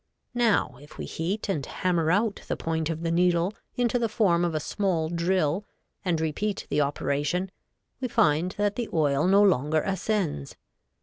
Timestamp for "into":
3.75-3.99